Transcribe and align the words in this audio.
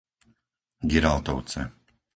Giraltovce 0.89 1.61